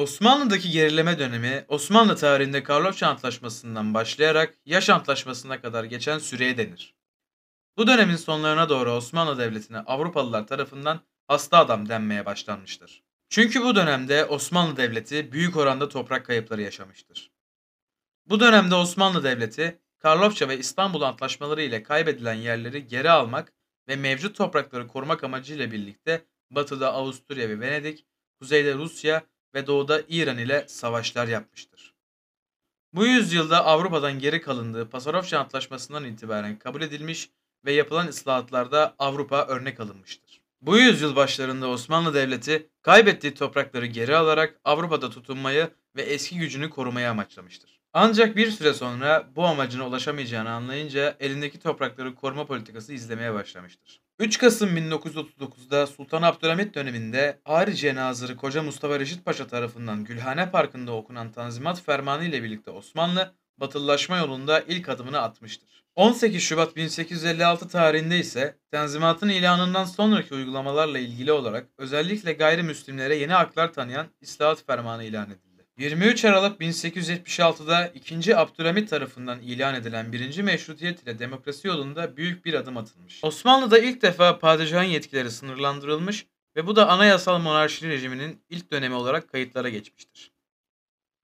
Osmanlı'daki 0.00 0.70
gerileme 0.70 1.18
dönemi 1.18 1.64
Osmanlı 1.68 2.16
tarihinde 2.16 2.62
Karlofça 2.62 3.08
Antlaşması'ndan 3.08 3.94
başlayarak 3.94 4.54
Yaş 4.64 4.90
Antlaşması'na 4.90 5.60
kadar 5.60 5.84
geçen 5.84 6.18
süreye 6.18 6.58
denir. 6.58 6.94
Bu 7.76 7.86
dönemin 7.86 8.16
sonlarına 8.16 8.68
doğru 8.68 8.92
Osmanlı 8.92 9.38
Devleti'ne 9.38 9.78
Avrupalılar 9.78 10.46
tarafından 10.46 11.00
hasta 11.28 11.58
adam 11.58 11.88
denmeye 11.88 12.26
başlanmıştır. 12.26 13.02
Çünkü 13.28 13.62
bu 13.62 13.76
dönemde 13.76 14.24
Osmanlı 14.24 14.76
Devleti 14.76 15.32
büyük 15.32 15.56
oranda 15.56 15.88
toprak 15.88 16.26
kayıpları 16.26 16.62
yaşamıştır. 16.62 17.30
Bu 18.26 18.40
dönemde 18.40 18.74
Osmanlı 18.74 19.24
Devleti 19.24 19.78
Karlofça 19.98 20.48
ve 20.48 20.58
İstanbul 20.58 21.02
Antlaşmaları 21.02 21.62
ile 21.62 21.82
kaybedilen 21.82 22.34
yerleri 22.34 22.86
geri 22.86 23.10
almak 23.10 23.52
ve 23.88 23.96
mevcut 23.96 24.36
toprakları 24.36 24.86
korumak 24.88 25.24
amacıyla 25.24 25.72
birlikte 25.72 26.24
batıda 26.50 26.92
Avusturya 26.92 27.48
ve 27.48 27.60
Venedik, 27.60 28.06
kuzeyde 28.38 28.74
Rusya 28.74 29.22
ve 29.54 29.66
doğuda 29.66 30.02
İran 30.08 30.38
ile 30.38 30.64
savaşlar 30.68 31.28
yapmıştır. 31.28 31.94
Bu 32.92 33.06
yüzyılda 33.06 33.64
Avrupa'dan 33.64 34.18
geri 34.18 34.40
kalındığı 34.40 34.90
Pasarofça 34.90 35.38
Antlaşması'ndan 35.38 36.04
itibaren 36.04 36.58
kabul 36.58 36.82
edilmiş 36.82 37.30
ve 37.64 37.72
yapılan 37.72 38.06
ıslahatlarda 38.06 38.94
Avrupa 38.98 39.46
örnek 39.46 39.80
alınmıştır. 39.80 40.40
Bu 40.60 40.78
yüzyıl 40.78 41.16
başlarında 41.16 41.68
Osmanlı 41.68 42.14
Devleti 42.14 42.70
kaybettiği 42.82 43.34
toprakları 43.34 43.86
geri 43.86 44.16
alarak 44.16 44.60
Avrupa'da 44.64 45.10
tutunmayı 45.10 45.70
ve 45.96 46.02
eski 46.02 46.38
gücünü 46.38 46.70
korumaya 46.70 47.10
amaçlamıştır. 47.10 47.80
Ancak 47.92 48.36
bir 48.36 48.50
süre 48.50 48.74
sonra 48.74 49.28
bu 49.36 49.44
amacına 49.44 49.86
ulaşamayacağını 49.86 50.50
anlayınca 50.50 51.16
elindeki 51.20 51.58
toprakları 51.58 52.14
koruma 52.14 52.46
politikası 52.46 52.92
izlemeye 52.92 53.34
başlamıştır. 53.34 54.00
3 54.20 54.38
Kasım 54.38 54.76
1939'da 54.76 55.86
Sultan 55.86 56.22
Abdülhamit 56.22 56.74
döneminde 56.74 57.40
Harice 57.44 57.94
Nazırı 57.94 58.36
Koca 58.36 58.62
Mustafa 58.62 59.00
Reşit 59.00 59.24
Paşa 59.24 59.46
tarafından 59.46 60.04
Gülhane 60.04 60.50
Parkı'nda 60.50 60.92
okunan 60.92 61.32
Tanzimat 61.32 61.82
Fermanı 61.82 62.24
ile 62.24 62.42
birlikte 62.42 62.70
Osmanlı, 62.70 63.34
batılılaşma 63.58 64.16
yolunda 64.16 64.60
ilk 64.60 64.88
adımını 64.88 65.20
atmıştır. 65.20 65.84
18 65.96 66.42
Şubat 66.42 66.76
1856 66.76 67.68
tarihinde 67.68 68.18
ise 68.18 68.56
Tanzimat'ın 68.70 69.28
ilanından 69.28 69.84
sonraki 69.84 70.34
uygulamalarla 70.34 70.98
ilgili 70.98 71.32
olarak 71.32 71.66
özellikle 71.78 72.32
gayrimüslimlere 72.32 73.16
yeni 73.16 73.32
haklar 73.32 73.72
tanıyan 73.72 74.06
İslahat 74.20 74.66
Fermanı 74.66 75.04
ilan 75.04 75.26
edildi. 75.26 75.49
23 75.80 76.24
Aralık 76.24 76.60
1876'da 76.60 77.86
2. 77.86 78.36
Abdülhamit 78.36 78.90
tarafından 78.90 79.40
ilan 79.40 79.74
edilen 79.74 80.12
1. 80.12 80.42
Meşrutiyet 80.42 81.02
ile 81.02 81.18
demokrasi 81.18 81.68
yolunda 81.68 82.16
büyük 82.16 82.44
bir 82.44 82.54
adım 82.54 82.76
atılmış. 82.76 83.24
Osmanlı'da 83.24 83.78
ilk 83.78 84.02
defa 84.02 84.38
padişahın 84.38 84.84
yetkileri 84.84 85.30
sınırlandırılmış 85.30 86.26
ve 86.56 86.66
bu 86.66 86.76
da 86.76 86.88
anayasal 86.88 87.38
monarşi 87.38 87.88
rejiminin 87.88 88.42
ilk 88.50 88.72
dönemi 88.72 88.94
olarak 88.94 89.28
kayıtlara 89.28 89.68
geçmiştir. 89.68 90.32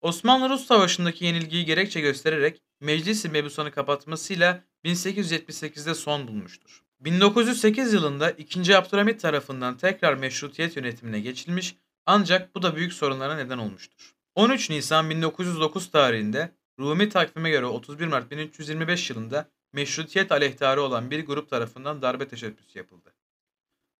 Osmanlı-Rus 0.02 0.66
Savaşı'ndaki 0.66 1.26
yenilgiyi 1.26 1.66
gerekçe 1.66 2.02
göstererek 2.02 2.62
Meclis-i 2.80 3.30
Mebusan'ı 3.30 3.72
kapatmasıyla 3.72 4.64
1878'de 4.86 5.96
son 5.96 6.28
bulmuştur. 6.28 6.84
1908 7.00 7.94
yılında 7.94 8.32
2. 8.32 8.78
Abdülhamit 8.78 9.22
tarafından 9.22 9.78
tekrar 9.78 10.14
meşrutiyet 10.14 10.76
yönetimine 10.76 11.20
geçilmiş 11.20 11.76
ancak 12.06 12.56
bu 12.56 12.62
da 12.62 12.76
büyük 12.76 12.94
sorunlara 12.94 13.36
neden 13.36 13.58
olmuştur. 13.58 14.20
13 14.36 14.70
Nisan 14.70 15.10
1909 15.10 15.92
tarihinde 15.92 16.52
Rumi 16.80 17.10
takvime 17.10 17.50
göre 17.50 17.66
31 17.66 18.08
Mart 18.08 18.32
1325 18.32 19.10
yılında 19.10 19.50
meşrutiyet 19.73 20.32
aleyhtarı 20.32 20.82
olan 20.82 21.12
bir 21.12 21.26
grup 21.26 21.50
tarafından 21.50 22.02
darbe 22.02 22.28
teşebbüsü 22.28 22.80
yapıldı. 22.80 23.14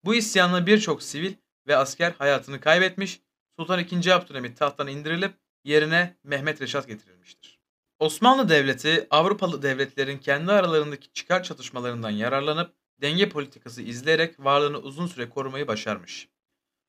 Bu 0.04 0.14
isyanla 0.14 0.66
birçok 0.66 1.02
sivil 1.02 1.34
ve 1.66 1.76
asker 1.76 2.12
hayatını 2.18 2.60
kaybetmiş, 2.60 3.20
Sultan 3.56 3.80
II. 3.80 4.12
Abdülhamit 4.12 4.58
tahttan 4.58 4.88
indirilip 4.88 5.32
yerine 5.64 6.16
Mehmet 6.24 6.62
Reşat 6.62 6.88
getirilmiştir. 6.88 7.58
Osmanlı 7.98 8.48
Devleti 8.48 9.06
Avrupalı 9.10 9.62
devletlerin 9.62 10.18
kendi 10.18 10.52
aralarındaki 10.52 11.12
çıkar 11.12 11.42
çatışmalarından 11.42 12.10
yararlanıp 12.10 12.74
denge 13.00 13.28
politikası 13.28 13.82
izleyerek 13.82 14.40
varlığını 14.40 14.78
uzun 14.78 15.06
süre 15.06 15.28
korumayı 15.28 15.68
başarmış. 15.68 16.28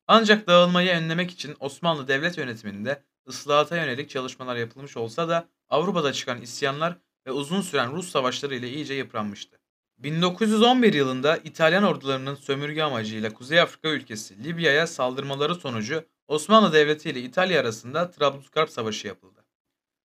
Ancak 0.06 0.46
dağılmayı 0.46 0.90
önlemek 0.90 1.30
için 1.30 1.56
Osmanlı 1.60 2.08
devlet 2.08 2.38
yönetiminde 2.38 3.02
ıslahata 3.28 3.76
yönelik 3.76 4.10
çalışmalar 4.10 4.56
yapılmış 4.56 4.96
olsa 4.96 5.28
da 5.28 5.48
Avrupa'da 5.68 6.12
çıkan 6.12 6.40
isyanlar 6.40 6.96
ve 7.26 7.32
uzun 7.32 7.60
süren 7.60 7.92
Rus 7.92 8.10
savaşları 8.10 8.54
ile 8.54 8.68
iyice 8.68 8.94
yıpranmıştı. 8.94 9.58
1911 9.98 10.94
yılında 10.94 11.36
İtalyan 11.36 11.84
ordularının 11.84 12.34
sömürge 12.34 12.82
amacıyla 12.82 13.34
Kuzey 13.34 13.60
Afrika 13.60 13.88
ülkesi 13.88 14.44
Libya'ya 14.44 14.86
saldırmaları 14.86 15.54
sonucu 15.54 16.04
Osmanlı 16.28 16.72
Devleti 16.72 17.10
ile 17.10 17.20
İtalya 17.20 17.60
arasında 17.60 18.10
Trablusgarp 18.10 18.70
Savaşı 18.70 19.06
yapıldı. 19.06 19.44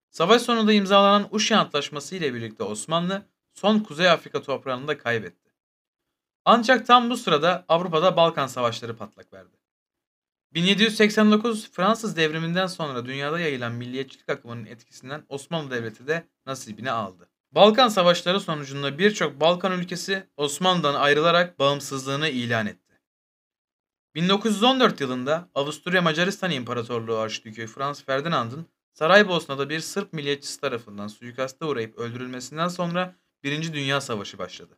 Savaş 0.09 0.41
sonunda 0.41 0.73
imzalanan 0.73 1.27
Uşi 1.31 1.55
Antlaşması 1.55 2.15
ile 2.15 2.33
birlikte 2.33 2.63
Osmanlı 2.63 3.25
son 3.53 3.79
Kuzey 3.79 4.09
Afrika 4.09 4.41
toprağını 4.41 4.87
da 4.87 4.97
kaybetti. 4.97 5.49
Ancak 6.45 6.87
tam 6.87 7.09
bu 7.09 7.17
sırada 7.17 7.65
Avrupa'da 7.67 8.17
Balkan 8.17 8.47
Savaşları 8.47 8.97
patlak 8.97 9.33
verdi. 9.33 9.58
1789 10.53 11.71
Fransız 11.71 12.17
devriminden 12.17 12.67
sonra 12.67 13.05
dünyada 13.05 13.39
yayılan 13.39 13.71
milliyetçilik 13.71 14.29
akımının 14.29 14.65
etkisinden 14.65 15.23
Osmanlı 15.29 15.71
Devleti 15.71 16.07
de 16.07 16.27
nasibini 16.45 16.91
aldı. 16.91 17.29
Balkan 17.51 17.87
Savaşları 17.87 18.39
sonucunda 18.39 18.99
birçok 18.99 19.39
Balkan 19.39 19.79
ülkesi 19.79 20.27
Osmanlı'dan 20.37 20.95
ayrılarak 20.95 21.59
bağımsızlığını 21.59 22.29
ilan 22.29 22.67
etti. 22.67 22.99
1914 24.15 25.01
yılında 25.01 25.49
Avusturya 25.55 26.01
Macaristan 26.01 26.51
İmparatorluğu 26.51 27.17
Arşidükü 27.17 27.67
Frans 27.67 28.03
Ferdinand'ın 28.03 28.65
Saraybosna'da 28.93 29.69
bir 29.69 29.79
Sırp 29.79 30.13
milliyetçisi 30.13 30.61
tarafından 30.61 31.07
suikasta 31.07 31.65
uğrayıp 31.65 31.97
öldürülmesinden 31.97 32.67
sonra 32.67 33.15
Birinci 33.43 33.73
Dünya 33.73 34.01
Savaşı 34.01 34.37
başladı. 34.37 34.77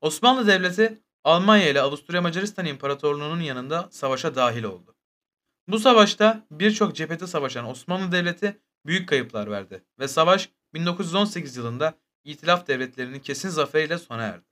Osmanlı 0.00 0.46
Devleti 0.46 1.02
Almanya 1.24 1.68
ile 1.68 1.80
Avusturya 1.80 2.22
Macaristan 2.22 2.66
İmparatorluğu'nun 2.66 3.40
yanında 3.40 3.88
savaşa 3.90 4.34
dahil 4.34 4.64
oldu. 4.64 4.96
Bu 5.68 5.78
savaşta 5.78 6.46
birçok 6.50 6.94
cephete 6.94 7.26
savaşan 7.26 7.66
Osmanlı 7.66 8.12
Devleti 8.12 8.60
büyük 8.86 9.08
kayıplar 9.08 9.50
verdi 9.50 9.84
ve 9.98 10.08
savaş 10.08 10.50
1918 10.74 11.56
yılında 11.56 11.94
İtilaf 12.24 12.68
devletlerinin 12.68 13.18
kesin 13.18 13.48
zaferiyle 13.48 13.98
sona 13.98 14.22
erdi. 14.22 14.44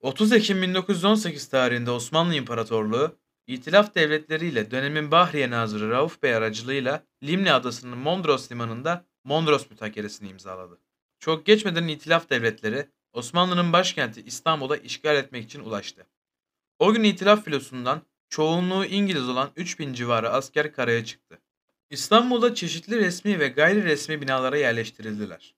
30 0.00 0.32
Ekim 0.32 0.62
1918 0.62 1.48
tarihinde 1.48 1.90
Osmanlı 1.90 2.34
İmparatorluğu, 2.34 3.18
İtilaf 3.46 3.94
devletleriyle 3.94 4.70
dönemin 4.70 5.10
Bahriye 5.10 5.50
Nazırı 5.50 5.90
Rauf 5.90 6.22
Bey 6.22 6.34
aracılığıyla 6.34 7.02
Limni 7.22 7.52
Adası'nın 7.52 7.98
Mondros 7.98 8.52
limanında 8.52 9.04
Mondros 9.24 9.70
mütakelesini 9.70 10.28
imzaladı. 10.28 10.78
Çok 11.20 11.46
geçmeden 11.46 11.88
İtilaf 11.88 12.30
devletleri 12.30 12.88
Osmanlı'nın 13.12 13.72
başkenti 13.72 14.22
İstanbul'a 14.22 14.76
işgal 14.76 15.16
etmek 15.16 15.44
için 15.44 15.60
ulaştı. 15.60 16.06
O 16.78 16.92
gün 16.92 17.02
İtilaf 17.02 17.44
filosundan 17.44 18.02
çoğunluğu 18.28 18.84
İngiliz 18.84 19.28
olan 19.28 19.50
3000 19.56 19.92
civarı 19.92 20.30
asker 20.30 20.72
karaya 20.72 21.04
çıktı. 21.04 21.38
İstanbul'da 21.90 22.54
çeşitli 22.54 22.96
resmi 22.96 23.40
ve 23.40 23.48
gayri 23.48 23.84
resmi 23.84 24.20
binalara 24.20 24.56
yerleştirildiler. 24.56 25.54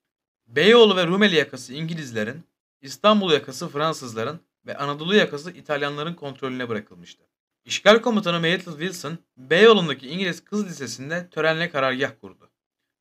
Beyoğlu 0.47 0.95
ve 0.95 1.07
Rumeli 1.07 1.35
yakası 1.35 1.73
İngilizlerin, 1.73 2.43
İstanbul 2.81 3.31
yakası 3.31 3.69
Fransızların 3.69 4.39
ve 4.65 4.77
Anadolu 4.77 5.15
yakası 5.15 5.51
İtalyanların 5.51 6.13
kontrolüne 6.13 6.69
bırakılmıştı. 6.69 7.23
İşgal 7.65 8.01
komutanı 8.01 8.39
Myrtle 8.39 8.71
Wilson, 8.71 9.17
Beyoğlu'ndaki 9.37 10.07
İngiliz 10.09 10.43
Kız 10.43 10.67
Lisesi'nde 10.67 11.29
törenle 11.29 11.69
karargah 11.69 12.11
kurdu 12.21 12.49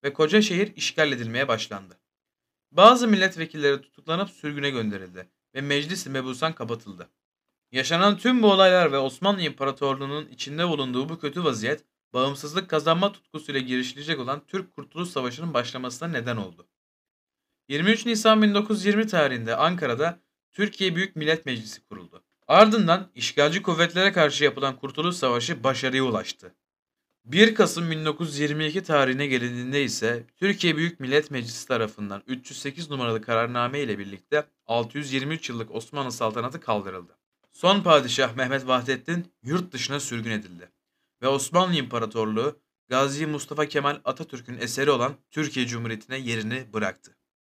ve 0.04 0.12
koca 0.12 0.42
şehir 0.42 0.76
işgal 0.76 1.12
edilmeye 1.12 1.48
başlandı. 1.48 1.98
Bazı 2.72 3.08
milletvekilleri 3.08 3.80
tutuklanıp 3.80 4.30
sürgüne 4.30 4.70
gönderildi 4.70 5.28
ve 5.54 5.60
meclis-i 5.60 6.10
mebusan 6.10 6.52
kapatıldı. 6.52 7.08
Yaşanan 7.72 8.16
tüm 8.16 8.42
bu 8.42 8.52
olaylar 8.52 8.92
ve 8.92 8.98
Osmanlı 8.98 9.42
İmparatorluğu'nun 9.42 10.26
içinde 10.28 10.68
bulunduğu 10.68 11.08
bu 11.08 11.18
kötü 11.18 11.44
vaziyet, 11.44 11.84
bağımsızlık 12.12 12.70
kazanma 12.70 13.12
tutkusuyla 13.12 13.60
girişilecek 13.60 14.20
olan 14.20 14.42
Türk 14.46 14.74
Kurtuluş 14.74 15.08
Savaşı'nın 15.08 15.54
başlamasına 15.54 16.08
neden 16.08 16.36
oldu. 16.36 16.68
23 17.68 18.06
Nisan 18.06 18.42
1920 18.42 19.06
tarihinde 19.06 19.56
Ankara'da 19.56 20.20
Türkiye 20.52 20.96
Büyük 20.96 21.16
Millet 21.16 21.46
Meclisi 21.46 21.84
kuruldu. 21.84 22.24
Ardından 22.46 23.10
işgalci 23.14 23.62
kuvvetlere 23.62 24.12
karşı 24.12 24.44
yapılan 24.44 24.76
Kurtuluş 24.76 25.16
Savaşı 25.16 25.64
başarıya 25.64 26.04
ulaştı. 26.04 26.54
1 27.24 27.54
Kasım 27.54 27.90
1922 27.90 28.82
tarihine 28.82 29.26
gelindiğinde 29.26 29.84
ise 29.84 30.24
Türkiye 30.36 30.76
Büyük 30.76 31.00
Millet 31.00 31.30
Meclisi 31.30 31.68
tarafından 31.68 32.22
308 32.26 32.90
numaralı 32.90 33.22
kararname 33.22 33.80
ile 33.80 33.98
birlikte 33.98 34.46
623 34.66 35.48
yıllık 35.48 35.74
Osmanlı 35.74 36.12
saltanatı 36.12 36.60
kaldırıldı. 36.60 37.18
Son 37.50 37.82
padişah 37.82 38.36
Mehmet 38.36 38.66
Vahdettin 38.66 39.32
yurt 39.42 39.72
dışına 39.72 40.00
sürgün 40.00 40.30
edildi 40.30 40.72
ve 41.22 41.28
Osmanlı 41.28 41.74
İmparatorluğu 41.74 42.60
Gazi 42.88 43.26
Mustafa 43.26 43.66
Kemal 43.66 44.00
Atatürk'ün 44.04 44.58
eseri 44.58 44.90
olan 44.90 45.16
Türkiye 45.30 45.66
Cumhuriyeti'ne 45.66 46.18
yerini 46.18 46.72
bıraktı. 46.72 47.17